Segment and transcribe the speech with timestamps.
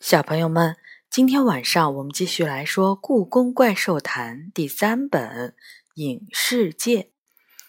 [0.00, 0.78] 小朋友们，
[1.10, 5.48] 今天晚上我们继续来说《故宫怪兽谈》第三本
[5.96, 7.02] 《影世界》。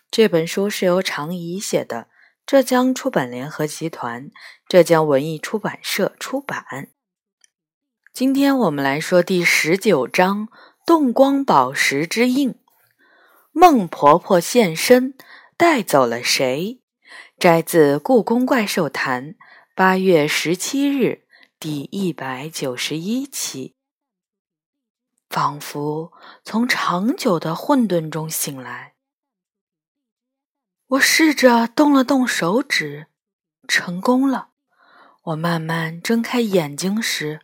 [0.09, 2.07] 这本书是由常怡写的，
[2.45, 4.31] 浙江出版联合集团、
[4.65, 6.87] 浙江文艺出版社出版。
[8.13, 10.47] 今天我们来说第十九章
[10.85, 12.51] 《动光宝石之印》。
[13.51, 15.15] 孟婆婆现身，
[15.57, 16.79] 带走了谁？
[17.37, 19.33] 摘自《故宫怪兽谈》，
[19.75, 21.25] 八月十七日。
[21.61, 23.75] 第一百九十一期，
[25.29, 26.11] 仿佛
[26.43, 28.95] 从长久的混沌中醒来。
[30.87, 33.05] 我试着动了动手指，
[33.67, 34.47] 成功了。
[35.25, 37.41] 我慢慢睁开眼睛时，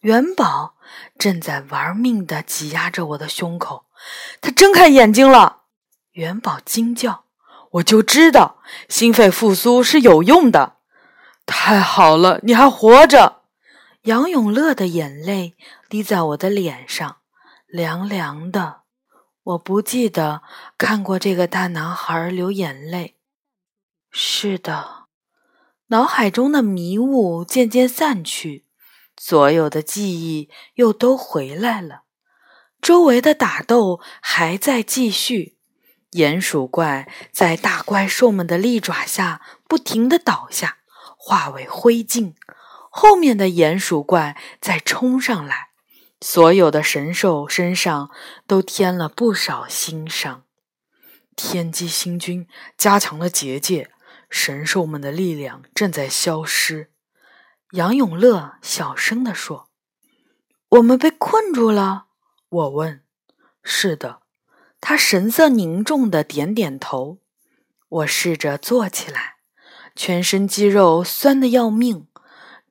[0.00, 0.74] 元宝
[1.18, 3.86] 正在玩命的挤压着我的胸口。
[4.42, 5.62] 他睁开眼睛了，
[6.10, 7.24] 元宝惊叫
[7.80, 8.58] ：“我就知道
[8.90, 10.76] 心肺复苏是有用的！
[11.46, 13.40] 太好了，你还活着！”
[14.04, 15.56] 杨永乐的眼泪
[15.88, 17.16] 滴在我的脸上，
[17.66, 18.82] 凉凉的。
[19.42, 20.42] 我不记得
[20.76, 23.16] 看过这个大男孩流眼泪。
[24.10, 25.06] 是的，
[25.86, 28.66] 脑海中的迷雾渐渐散去，
[29.16, 32.02] 所有的记忆又都回来了。
[32.82, 35.56] 周围的打斗还在继续，
[36.12, 40.76] 鼹鼠怪在大怪兽们的利爪下不停地倒下，
[41.16, 42.34] 化为灰烬。
[42.96, 45.70] 后面的鼹鼠怪再冲上来，
[46.20, 48.12] 所有的神兽身上
[48.46, 50.44] 都添了不少新伤。
[51.34, 52.46] 天机星君
[52.78, 53.90] 加强了结界，
[54.30, 56.92] 神兽们的力量正在消失。
[57.72, 59.70] 杨永乐小声地说
[60.78, 62.06] ：“我们被困住了。”
[62.48, 63.02] 我问
[63.64, 64.20] ：“是的。”
[64.80, 67.18] 他神色凝重的点点头。
[67.88, 69.38] 我试着坐起来，
[69.96, 72.06] 全身肌肉酸得要命。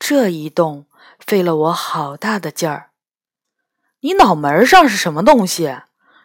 [0.06, 0.88] 这一动
[1.18, 2.90] 费了我好大的劲儿。
[4.02, 5.78] 你脑门上是什么东西？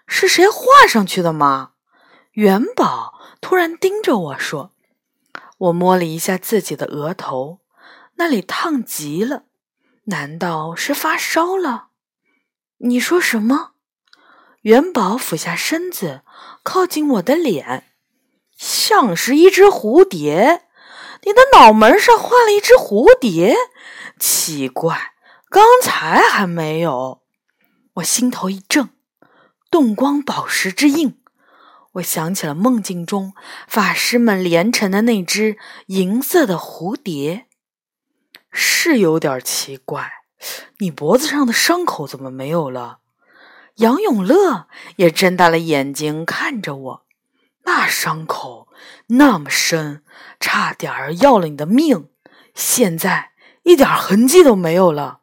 [0.05, 1.75] 是谁画上去的吗？
[2.33, 4.73] 元宝突然盯着我说。
[5.59, 7.61] 我摸了一下自己的额头，
[8.17, 9.45] 那里烫极了。
[10.07, 11.91] 难道是发烧了？
[12.79, 13.75] 你说什么？
[14.63, 16.23] 元宝俯下身子，
[16.65, 17.93] 靠近我的脸，
[18.57, 20.65] 像是一只蝴蝶。
[21.23, 23.57] 你的脑门上画了一只蝴蝶，
[24.19, 25.13] 奇怪，
[25.51, 27.23] 刚才还没有。
[27.95, 28.91] 我心头一怔，
[29.71, 31.21] 动光宝石之印。
[31.93, 33.33] 我想起了梦境中
[33.67, 35.57] 法师们连成的那只
[35.87, 37.47] 银色的蝴蝶，
[38.53, 40.13] 是有点奇怪。
[40.79, 42.99] 你脖子上的伤口怎么没有了？
[43.77, 47.07] 杨永乐也睁大了眼睛看着我。
[47.65, 48.68] 那伤口
[49.09, 50.03] 那么深，
[50.39, 52.09] 差点儿要了你的命。
[52.55, 53.31] 现在
[53.63, 55.21] 一点痕迹都没有了。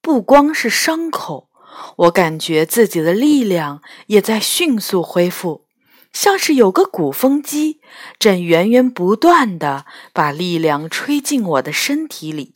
[0.00, 1.50] 不光是伤口，
[1.96, 5.66] 我感觉自己的力量也在迅速恢复，
[6.12, 7.80] 像是有个鼓风机
[8.18, 12.54] 正源源不断的把力量吹进我的身体里。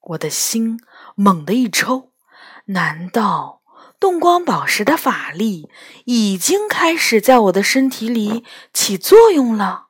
[0.00, 0.78] 我的心
[1.14, 2.12] 猛地一抽，
[2.66, 3.57] 难道？
[4.00, 5.68] 动光宝石的法力
[6.04, 9.86] 已经开始在我的身体里起作用了。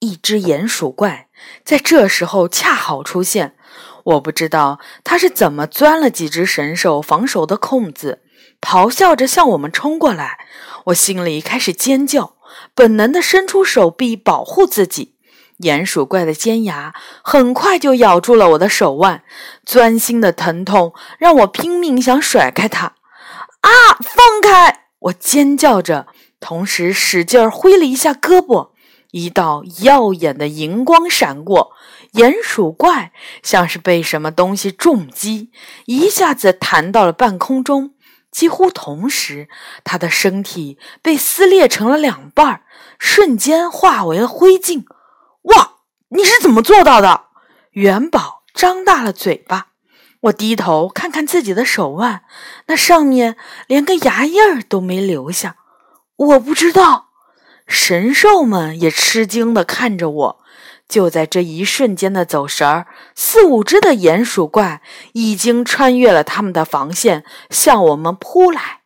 [0.00, 1.28] 一只鼹鼠怪
[1.64, 3.56] 在这时候恰好出现，
[4.04, 8.22] 我不知道它是怎么钻了几只神兽防守的空子，
[8.60, 10.38] 咆哮着向我们冲过来。
[10.86, 12.36] 我心里开始尖叫，
[12.74, 15.16] 本能的伸出手臂保护自己。
[15.58, 16.94] 鼹鼠怪的尖牙
[17.24, 19.24] 很快就咬住了我的手腕，
[19.66, 22.94] 钻心的疼痛让我拼命想甩开它。
[23.60, 23.70] 啊！
[24.00, 24.86] 放开！
[25.00, 26.06] 我尖叫着，
[26.40, 28.70] 同时使劲挥了一下胳膊，
[29.10, 31.72] 一道耀眼的银光闪过，
[32.14, 35.50] 鼹鼠怪像是被什么东西重击，
[35.86, 37.94] 一下子弹到了半空中。
[38.30, 39.48] 几乎同时，
[39.84, 42.62] 他的身体被撕裂成了两半，
[42.98, 44.84] 瞬间化为了灰烬。
[45.42, 45.76] 哇！
[46.10, 47.26] 你是怎么做到的？
[47.72, 49.67] 元宝张大了嘴巴。
[50.22, 52.22] 我低头看看自己的手腕，
[52.66, 53.36] 那上面
[53.66, 55.56] 连个牙印儿都没留下。
[56.16, 57.06] 我不知道。
[57.66, 60.38] 神兽们也吃惊地看着我。
[60.88, 64.80] 就在这一瞬间的走神儿，四五只的鼹鼠怪
[65.12, 68.80] 已经穿越了他们的防线，向我们扑来。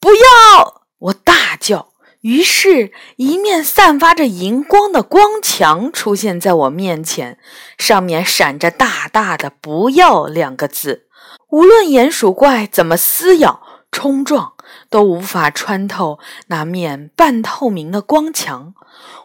[0.00, 0.82] 不要！
[0.98, 1.93] 我大叫。
[2.24, 7.38] 于是，一面散发着荧光的光墙出现在我面前，
[7.76, 11.06] 上面闪着大大的“不要”两个字。
[11.50, 13.60] 无论鼹鼠怪怎么撕咬、
[13.92, 14.54] 冲撞，
[14.88, 18.72] 都无法穿透那面半透明的光墙。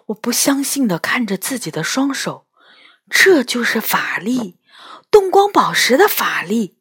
[0.07, 2.47] 我不相信地看着自己的双手，
[3.09, 4.57] 这就是法力，
[5.09, 6.75] 动光宝石的法力。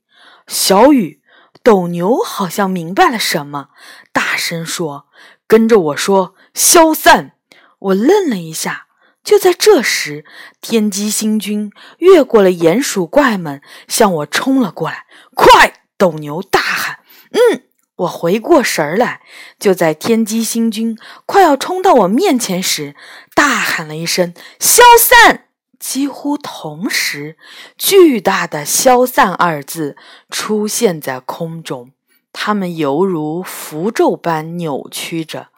[0.49, 1.23] 小雨、
[1.63, 3.69] 斗牛好像明白了什么，
[4.13, 5.07] 大声说
[5.49, 7.33] ：“跟着我说，消散！”
[7.81, 8.87] 我愣了一下。
[9.25, 10.25] 就在这时，
[10.61, 15.07] 天机星君越过了鼹鼠怪们，向我冲了过来。
[15.35, 15.83] 快！
[15.99, 17.01] 斗牛大喊
[17.33, 17.65] ：“嗯！”
[17.97, 19.23] 我回过神来，
[19.59, 20.97] 就在天机星君
[21.27, 22.95] 快要冲到我面前时，
[23.35, 25.49] 大喊了一声：“消散！”
[25.79, 27.37] 几乎同时，
[27.77, 29.97] 巨大的“消散”二字
[30.31, 31.91] 出现在空中，
[32.33, 35.49] 它们犹如符咒般扭曲着。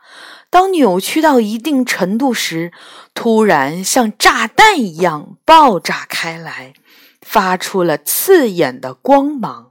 [0.50, 2.72] 当扭曲到一定程度时，
[3.14, 6.74] 突然像炸弹一样爆炸开来，
[7.22, 9.70] 发出了刺眼的光芒。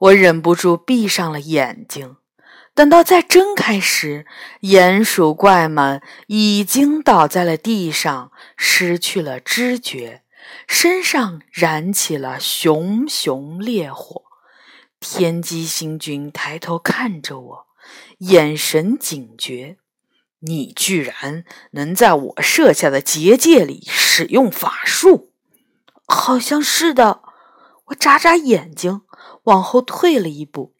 [0.00, 2.16] 我忍不住闭上了眼睛，
[2.74, 4.26] 等到再睁开时，
[4.62, 10.22] 鼹鼠怪们已经倒在了地上，失去了知觉，
[10.66, 14.22] 身上燃起了熊熊烈火。
[15.06, 17.66] 天机星君抬头看着我，
[18.20, 19.76] 眼神警觉
[20.40, 25.32] ：“你居然能在我设下的结界里使用法术
[26.08, 27.20] ？”“好像是的。”
[27.88, 29.02] 我眨眨眼睛。
[29.44, 30.74] 往后退了一步，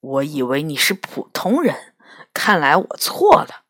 [0.00, 1.94] 我以为你是普通人，
[2.34, 3.64] 看来我错了。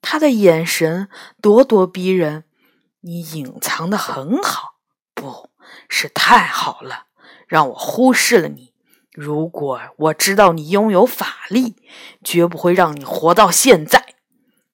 [0.00, 1.08] 他的眼神
[1.42, 2.44] 咄咄逼人，
[3.00, 4.76] 你隐藏的很好，
[5.12, 5.50] 不
[5.88, 7.06] 是太好了，
[7.48, 8.73] 让我忽视了你。
[9.14, 11.76] 如果我知道你拥有法力，
[12.24, 14.16] 绝不会让你活到现在。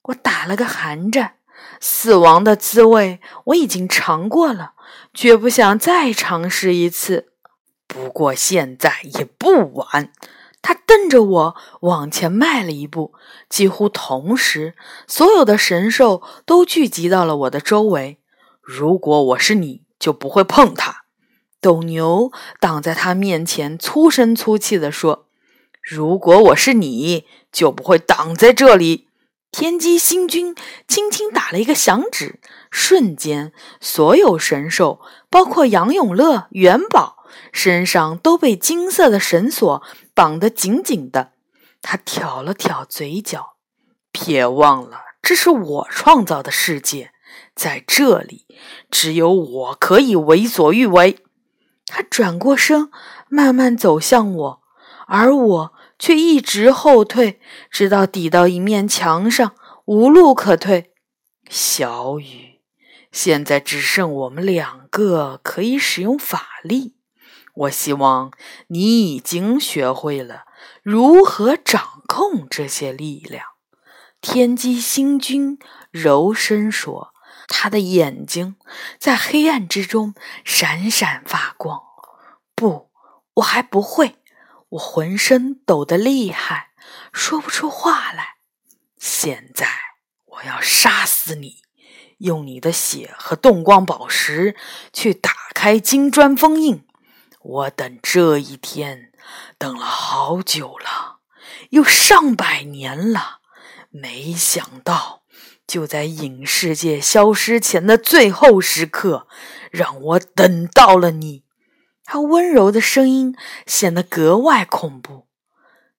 [0.05, 1.35] 我打了个寒战，
[1.79, 4.73] 死亡的滋味我已经尝过了，
[5.13, 7.35] 绝不想再尝试一次。
[7.87, 10.11] 不过现在也不晚。
[10.63, 13.13] 他瞪着我往前迈了一步，
[13.49, 14.75] 几乎同时，
[15.07, 18.19] 所有的神兽都聚集到了我的周围。
[18.63, 21.05] 如果我是你，就不会碰他。
[21.61, 25.27] 斗牛挡在他面前，粗声粗气地说
[25.83, 29.09] ：“如果我是你，就不会挡在这里。”
[29.53, 30.55] 天机星君
[30.87, 32.39] 轻轻打了一个响指，
[32.71, 37.17] 瞬间，所有神兽，包括杨永乐、元宝。
[37.53, 39.83] 身上都被金色的绳索
[40.15, 41.33] 绑得紧紧的。
[41.83, 43.55] 他挑了挑嘴角，
[44.11, 47.13] 别忘了，这是我创造的世界，
[47.55, 48.47] 在这里
[48.91, 51.19] 只有我可以为所欲为。
[51.93, 52.89] 他转过身，
[53.29, 54.63] 慢慢走向我，
[55.09, 59.57] 而我却一直后退，直到抵到一面墙上，
[59.87, 60.93] 无路可退。
[61.49, 62.61] 小雨，
[63.11, 66.95] 现在只剩我们两个可以使用法力。
[67.53, 68.31] 我希望
[68.69, 70.45] 你已经学会了
[70.85, 73.45] 如何掌控这些力量。
[74.21, 75.59] 天机星君
[75.91, 77.10] 柔声说，
[77.50, 78.56] 他的眼睛
[78.99, 80.14] 在黑暗之中
[80.44, 81.82] 闪闪发光。
[82.55, 82.91] 不，
[83.35, 84.17] 我还不会，
[84.70, 86.70] 我浑身抖得厉害，
[87.12, 88.37] 说不出话来。
[88.97, 89.67] 现在
[90.26, 91.62] 我要杀死你，
[92.19, 94.55] 用你的血和动光宝石
[94.93, 96.87] 去打开金砖封印。
[97.41, 99.12] 我等这一天
[99.58, 101.20] 等了好久了，
[101.70, 103.41] 有上百年了。
[103.88, 105.19] 没想到，
[105.70, 109.28] 就在影世界消失前的最后时刻，
[109.70, 111.44] 让我等到了你。
[112.02, 113.37] 他温柔的声音
[113.69, 115.29] 显得格外恐怖。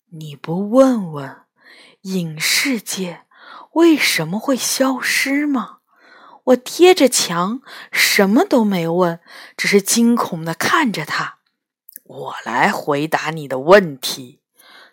[0.09, 1.43] 你不问问
[2.01, 3.21] 影世界
[3.71, 5.77] 为什么会消失吗？
[6.43, 7.61] 我贴着墙，
[7.93, 9.21] 什么都没问，
[9.55, 11.37] 只是惊恐的看着他。
[12.03, 14.41] 我来回答你的问题。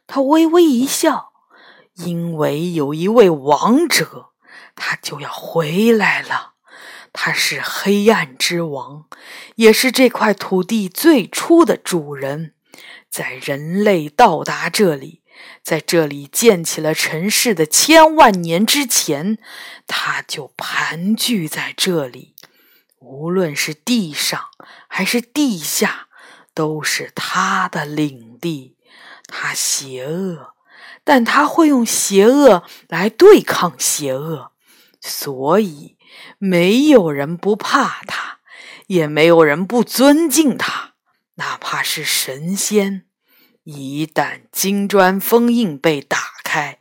[0.06, 1.32] 他微微一笑，
[1.94, 4.26] 因为有一位王者，
[4.78, 6.54] 他就要回来了。
[7.12, 9.06] 他是黑暗之王，
[9.56, 12.54] 也是这块土地最初的主人。
[13.11, 15.23] 在人类到达这里。
[15.62, 19.38] 在这里建起了城市的千万年之前，
[19.87, 22.35] 他就盘踞在这里。
[22.99, 24.47] 无论是地上
[24.88, 26.08] 还是地下，
[26.54, 28.76] 都是他的领地。
[29.28, 30.54] 他邪恶，
[31.04, 34.52] 但他会用邪恶来对抗邪恶，
[35.00, 35.97] 所以
[36.38, 38.40] 没有人不怕他，
[38.87, 40.95] 也没有人不尊敬他，
[41.35, 43.07] 哪怕是神仙。
[43.64, 46.81] 一旦金砖封印被打开，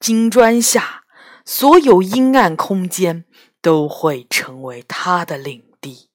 [0.00, 1.04] 金砖下
[1.44, 3.24] 所有阴暗空间
[3.60, 6.08] 都会成为他的领地，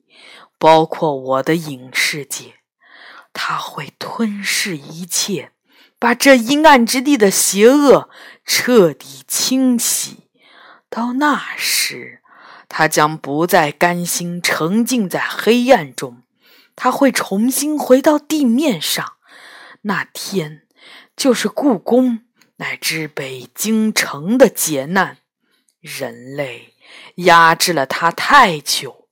[0.57, 2.55] 包括我的影世界。
[3.33, 5.51] 他会吞噬一切，
[5.97, 8.09] 把这阴暗之地的邪恶
[8.45, 10.22] 彻底清洗。
[10.93, 12.21] 到那时，
[12.69, 16.21] 他将不再甘心沉浸在黑暗中。
[16.75, 19.13] 他会重新回到地面上。
[19.81, 20.67] 那天，
[21.17, 22.19] 就是故宫
[22.57, 25.17] 乃至北京城的劫难。
[25.81, 26.75] 人类
[27.15, 29.07] 压制了他太久，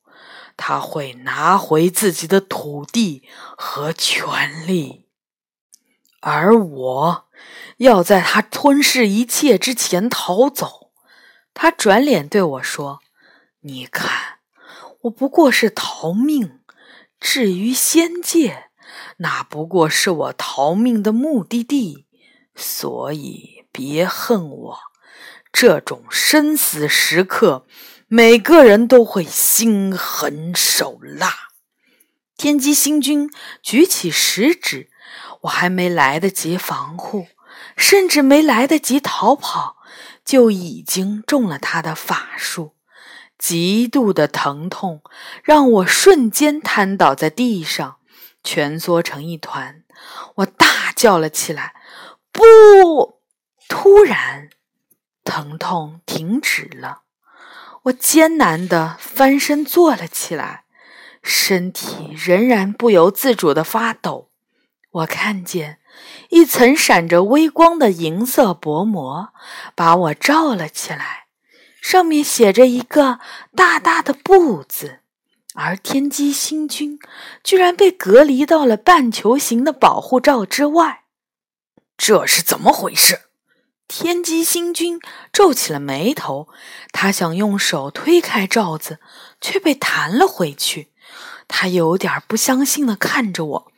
[0.55, 5.07] 他会拿回自己的土地和权利，
[6.19, 7.25] 而我
[7.77, 10.80] 要在他吞噬一切之前逃走。
[11.53, 13.00] 他转脸对我说
[13.62, 14.39] ：“你看，
[15.01, 16.60] 我不过是逃命。
[17.20, 18.70] 至于仙界，
[19.17, 22.08] 那不过是我逃命的目的地。
[22.55, 24.79] 所以别恨我。”
[25.53, 27.67] 这种生死时刻，
[28.08, 31.50] 每个人都会心狠手辣。
[32.38, 33.29] 天机星君
[33.62, 34.89] 举起食指，
[35.41, 37.27] 我还没来得及防护，
[37.75, 39.75] 甚至没来得及逃跑，
[40.24, 42.75] 就已经中了他的法术。
[43.38, 45.01] 极度的疼痛
[45.44, 47.98] 让我瞬间瘫倒在地上，
[48.44, 49.84] 蜷缩成一团。
[50.36, 51.74] 我大叫了起来
[52.32, 53.20] ：“不！”
[53.68, 54.50] 突然。
[55.24, 57.04] 疼痛停止了，
[57.84, 60.66] 我艰难的翻身坐了起来，
[61.24, 64.30] 身体仍然不由自主的发抖。
[64.90, 65.80] 我看见
[66.29, 69.33] 一层闪着微光的银色薄膜
[69.75, 71.25] 把我罩了起来，
[71.81, 73.19] 上面写着一个
[73.55, 75.00] 大大的“不”字，
[75.55, 77.00] 而天机星君
[77.43, 81.03] 居然被隔离到了半球形的保护罩之外，
[81.98, 83.21] 这是怎么回事？
[83.88, 85.01] 天机星君
[85.33, 86.48] 皱起了眉头，
[86.93, 89.00] 他想用手推开罩子，
[89.41, 90.93] 却被弹了回去。
[91.50, 93.71] 他有点不相信的看着我，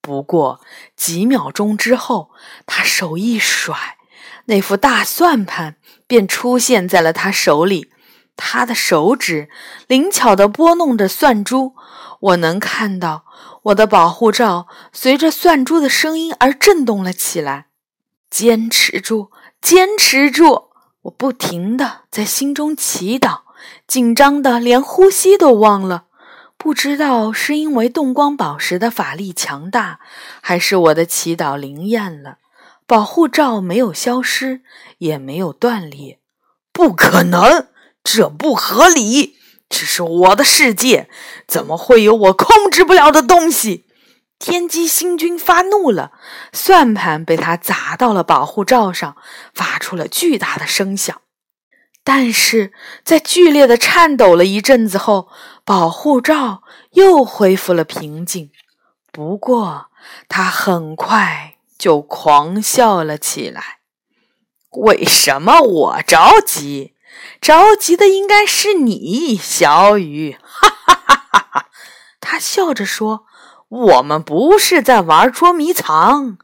[0.00, 0.60] 不过
[0.96, 2.30] 几秒钟之后，
[2.66, 3.98] 他手一甩，
[4.46, 5.76] 那副大算盘
[6.06, 7.92] 便出现在了他手里。
[8.36, 9.48] 他的手指
[9.88, 11.74] 灵巧地拨弄着算珠，
[12.20, 13.24] 我能看到
[13.64, 17.66] 我的保护罩随着算珠的声音而震动了起来。
[18.30, 19.30] 坚持住！
[19.60, 20.68] 坚持住！
[21.02, 23.40] 我不停地在心中祈祷，
[23.86, 26.04] 紧张的连呼吸都忘了。
[26.58, 30.00] 不知道是因为动光宝石的法力强大，
[30.42, 32.38] 还是我的祈祷灵验了，
[32.84, 34.62] 保护罩没有消失，
[34.98, 36.18] 也没有断裂。
[36.72, 37.68] 不可能，
[38.02, 39.36] 这不合理！
[39.68, 41.08] 这是我的世界，
[41.46, 43.84] 怎么会有我控制不了的东西？
[44.38, 46.12] 天机星君发怒了，
[46.52, 49.16] 算盘被他砸到了保护罩上，
[49.54, 51.20] 发出了巨大的声响。
[52.04, 52.72] 但是
[53.04, 55.28] 在剧烈的颤抖了一阵子后，
[55.68, 58.50] 保护罩又恢复了平静。
[59.12, 59.88] 不过，
[60.26, 63.80] 他很快就狂笑了起来。
[64.70, 66.94] 为什么我着急？
[67.38, 70.38] 着急的应该是你，小雨！
[70.42, 71.66] 哈哈哈哈哈！
[72.18, 73.26] 他笑着说。
[73.68, 76.38] 我们不是在玩捉迷藏，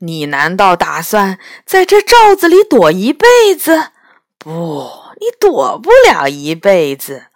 [0.00, 3.92] 你难道打算在这罩子里躲一辈子？
[4.36, 7.27] 不，你躲不了一辈子。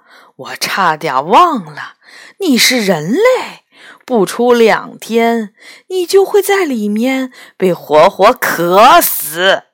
[0.42, 1.94] 我差点忘了，
[2.40, 3.64] 你是人类，
[4.04, 5.54] 不出两天，
[5.88, 9.64] 你就会在里面被活活渴死。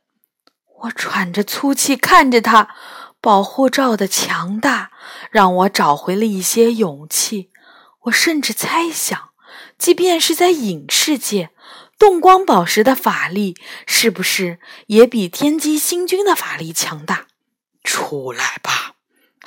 [0.83, 2.69] 我喘着粗气看着他，
[3.21, 4.91] 保护罩的强大
[5.31, 7.51] 让我找回了一些勇气。
[8.03, 9.29] 我甚至猜想。
[9.79, 11.51] 即便是在影世界，
[11.99, 13.57] 动光宝石的法力
[13.87, 14.59] 是不是
[14.89, 17.29] 也比天机星君的法力强大？
[17.85, 18.88] 出来吧，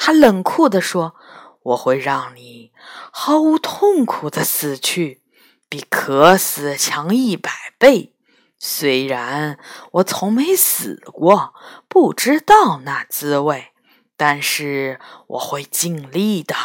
[0.04, 1.14] 他冷酷地说
[1.62, 2.72] ：“我会让你
[3.12, 5.22] 毫无痛苦的死去，
[5.70, 8.16] 比渴死强一百倍。
[8.58, 9.60] 虽然
[9.92, 11.54] 我从没死过，
[11.88, 13.74] 不知道那滋味，
[14.18, 16.56] 但是我会尽力的。”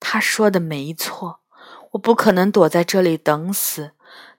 [0.00, 1.38] 他说的没错。
[1.92, 3.92] 我不可能躲在这里等死，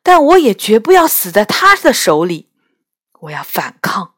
[0.03, 2.49] 但我也绝不要死在他的手里。
[3.21, 4.15] 我要反抗，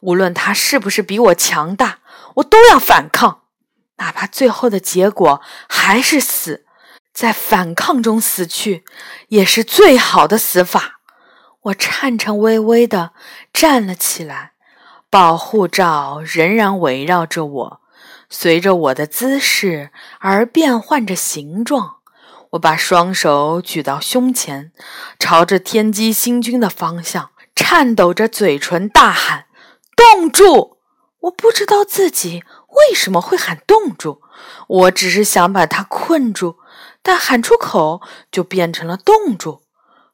[0.00, 2.00] 无论他是不是比我强大，
[2.38, 3.42] 我都要反抗，
[3.96, 6.64] 哪怕最后的结果还是死，
[7.12, 8.84] 在反抗中死去
[9.28, 11.00] 也是最好的死法。
[11.62, 13.12] 我颤颤巍巍地
[13.52, 14.52] 站了起来，
[15.10, 17.80] 保护罩仍然围绕着我，
[18.30, 19.90] 随着我的姿势
[20.20, 21.96] 而变换着形状。
[22.52, 24.72] 我把双手举到胸前，
[25.18, 29.46] 朝着天机星君的方向，颤抖着嘴唇大喊
[29.94, 30.77] ：“冻住！”
[31.28, 34.22] 我不知道自己为什么会喊“冻住”，
[34.68, 36.56] 我只是想把他困住，
[37.02, 39.62] 但喊出口就变成了“冻住”。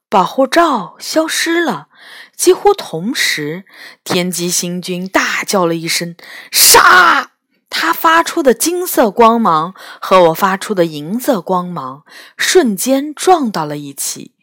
[0.09, 1.87] 保护罩消失了，
[2.35, 3.65] 几乎同时，
[4.03, 6.15] 天机星君大叫了一声
[6.51, 7.31] ：“杀！”
[7.69, 12.03] 它发出的金色光芒和我发出的银色光芒
[12.37, 14.33] 瞬间撞到了一起。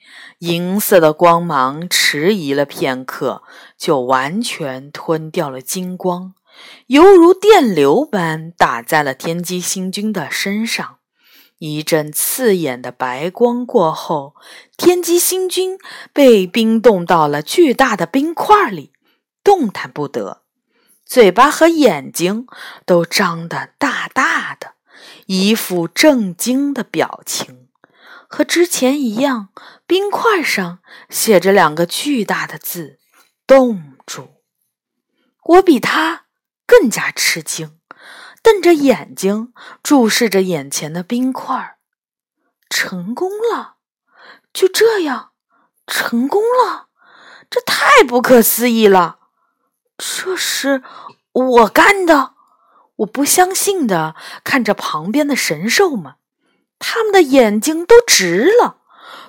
[0.40, 3.42] 银色的光芒迟疑了片刻，
[3.78, 6.34] 就完全吞掉了金光，
[6.86, 10.98] 犹如电流般打在了天机星君的身上。
[11.58, 14.34] 一阵刺眼的白光过后，
[14.76, 15.78] 天机星君
[16.12, 18.92] 被冰冻到了巨大的冰块里，
[19.44, 20.42] 动弹不得，
[21.06, 22.48] 嘴巴和眼睛
[22.84, 24.72] 都张得大大的，
[25.26, 27.68] 一副震惊的表情。
[28.26, 29.50] 和之前一样，
[29.86, 30.80] 冰块上
[31.10, 32.98] 写着两个巨大的字
[33.46, 34.30] ：“冻住。”
[35.44, 36.21] 我比他
[36.72, 37.78] 更加吃惊。
[38.42, 39.52] 瞪着眼睛
[39.82, 41.76] 注视着眼前的冰块，
[42.70, 43.76] 成功了！
[44.54, 45.32] 就这样，
[45.86, 46.88] 成功了！
[47.50, 49.18] 这太不可思议了！
[49.98, 50.82] 这是
[51.32, 52.32] 我干的！
[52.96, 56.14] 我不相信的看着旁边的神兽们，
[56.78, 58.78] 他们的眼睛都直了，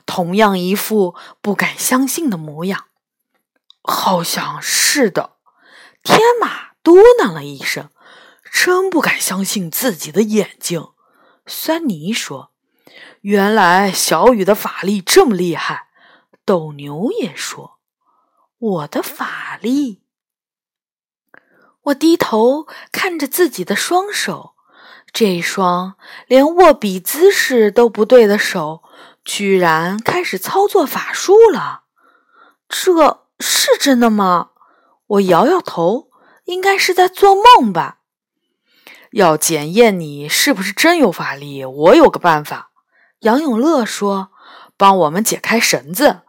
[0.06, 2.86] 同样一副不敢相信的模样。
[3.84, 5.36] 好像是的，
[6.02, 7.90] 天马嘟囔了一声。
[8.52, 10.90] 真不敢相信自己的眼睛，
[11.48, 12.52] 酸泥说
[13.22, 15.88] ：“原来小雨的法力这么厉害。”
[16.46, 17.80] 斗牛也说
[18.60, 20.04] ：“我的法力。”
[21.86, 24.54] 我低头看着自己的双手，
[25.12, 25.96] 这双
[26.28, 28.84] 连握笔姿势都不对的手，
[29.26, 31.86] 居然开始操作法术了。
[32.70, 34.52] 这是真的吗？
[35.08, 36.12] 我摇摇头，
[36.46, 38.00] 应该是在做梦吧。
[39.12, 42.72] 要检验你是不是真有法力，我有个办法。
[43.20, 44.30] 杨永乐说
[44.76, 46.22] ：“帮我们解开绳子。”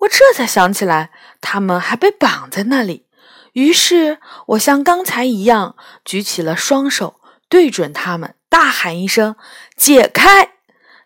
[0.00, 3.06] 我这才想起来，他们还被绑在那里。
[3.52, 4.18] 于是，
[4.48, 9.36] 我像刚才一样举起了双手，对准他们，大喊一声
[9.76, 10.54] ：“解开！”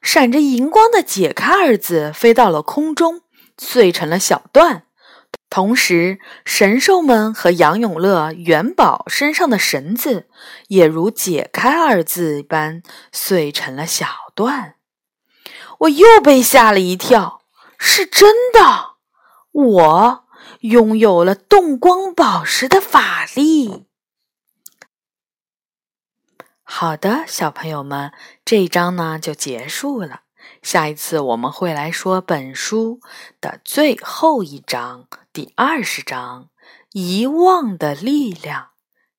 [0.01, 3.21] 闪着荧光的“解开”二字飞到了空中，
[3.59, 4.85] 碎成了小段。
[5.51, 10.29] 同时，神兽们和杨永乐、元宝身上的绳子
[10.69, 12.83] 也如“解开”二字般
[13.13, 14.75] 碎成了小段。
[15.81, 17.43] 我又被吓了一跳，
[17.79, 18.97] 是真的！
[19.53, 20.27] 我
[20.61, 23.87] 拥有了动光宝石的法力。
[26.63, 28.13] 好的，小朋友们，
[28.45, 30.23] 这一章呢就结束了。
[30.63, 33.01] 下一次我们会来说本书
[33.41, 35.07] 的最后一章，
[35.39, 36.47] 第二十章
[36.91, 38.63] 《遗忘的力量》。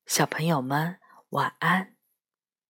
[0.04, 0.98] 小朋友们，
[1.30, 1.89] 晚安。